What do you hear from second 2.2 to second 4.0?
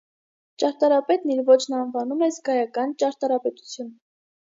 էր «զգայական ճարտարապետություն»։